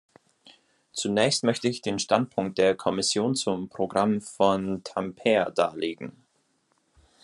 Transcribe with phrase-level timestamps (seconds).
[0.93, 6.25] Zunächst möchte ich den Standpunkt der Kommission zum Programm von Tampere darlegen.